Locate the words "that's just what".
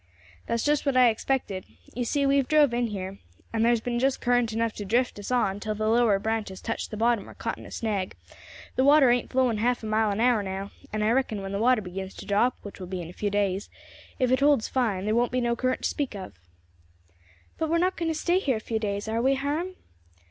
0.47-0.97